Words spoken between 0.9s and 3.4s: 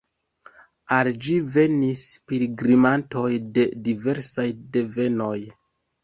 Al ĝi venis pilgrimantoj